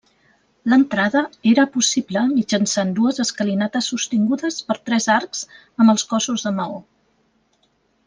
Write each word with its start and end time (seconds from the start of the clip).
L'entrada 0.71 1.21
era 1.51 1.65
possible 1.75 2.23
mitjançant 2.31 2.95
dues 3.01 3.23
escalinates 3.25 3.93
sostingudes 3.93 4.59
per 4.71 4.79
tres 4.91 5.11
arcs 5.19 5.43
amb 5.59 5.95
els 5.97 6.11
cossos 6.15 6.49
de 6.49 6.59
maó. 6.61 6.85